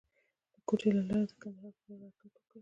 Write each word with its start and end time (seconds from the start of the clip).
د 0.53 0.55
کوټې 0.67 0.89
له 0.97 1.03
لارې 1.09 1.25
د 1.29 1.33
کندهار 1.41 1.73
پر 1.79 1.85
لور 1.99 2.11
حرکت 2.19 2.37
وکړ. 2.45 2.59